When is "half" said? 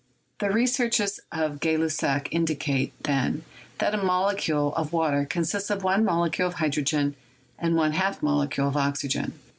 7.91-8.23